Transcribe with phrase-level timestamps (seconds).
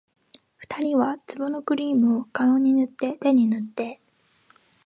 [0.57, 4.01] 二人は壺のクリームを、顔に塗って手に塗って